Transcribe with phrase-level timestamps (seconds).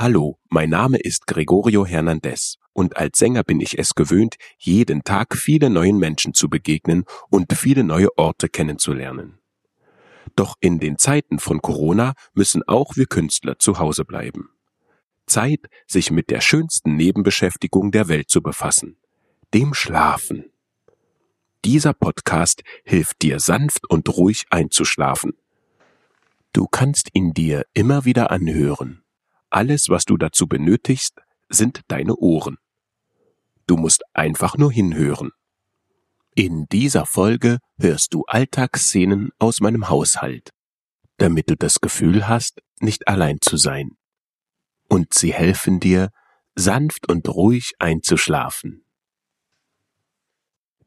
[0.00, 5.36] Hallo, mein Name ist Gregorio Hernandez und als Sänger bin ich es gewöhnt, jeden Tag
[5.36, 9.40] viele neuen Menschen zu begegnen und viele neue Orte kennenzulernen.
[10.36, 14.48] Doch in den Zeiten von Corona müssen auch wir Künstler zu Hause bleiben.
[15.26, 18.96] Zeit, sich mit der schönsten Nebenbeschäftigung der Welt zu befassen,
[19.52, 20.46] dem Schlafen.
[21.66, 25.34] Dieser Podcast hilft dir sanft und ruhig einzuschlafen.
[26.54, 29.02] Du kannst ihn dir immer wieder anhören
[29.50, 32.56] alles, was du dazu benötigst, sind deine Ohren.
[33.66, 35.30] Du musst einfach nur hinhören.
[36.34, 40.50] In dieser Folge hörst du Alltagsszenen aus meinem Haushalt,
[41.18, 43.96] damit du das Gefühl hast, nicht allein zu sein.
[44.88, 46.10] Und sie helfen dir,
[46.54, 48.84] sanft und ruhig einzuschlafen.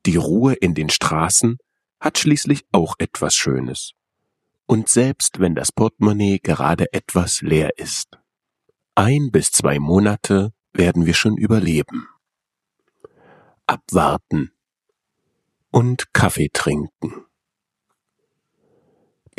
[0.05, 1.57] Die Ruhe in den Straßen
[1.99, 3.91] hat schließlich auch etwas Schönes.
[4.65, 8.17] Und selbst wenn das Portemonnaie gerade etwas leer ist.
[8.95, 12.07] Ein bis zwei Monate werden wir schon überleben.
[13.65, 14.51] Abwarten
[15.71, 17.25] und Kaffee trinken.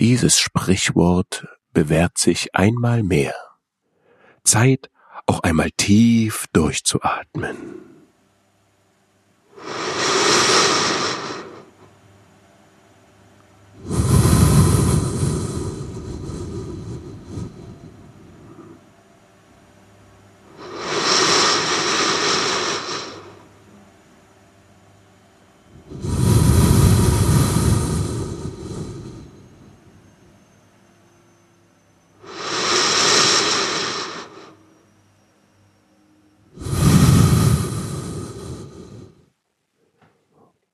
[0.00, 3.36] Dieses Sprichwort bewährt sich einmal mehr.
[4.42, 4.90] Zeit,
[5.26, 7.84] auch einmal tief durchzuatmen.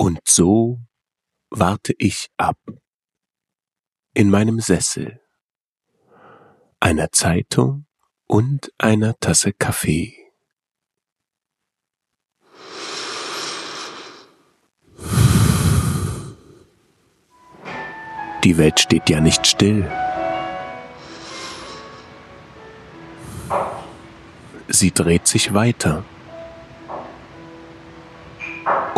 [0.01, 0.81] Und so
[1.51, 2.57] warte ich ab.
[4.15, 5.21] In meinem Sessel,
[6.81, 7.85] einer Zeitung
[8.27, 10.17] und einer Tasse Kaffee.
[18.43, 19.87] Die Welt steht ja nicht still.
[24.69, 26.03] Sie dreht sich weiter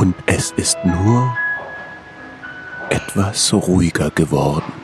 [0.02, 1.38] und es ist nur
[2.90, 4.81] etwas ruhiger geworden.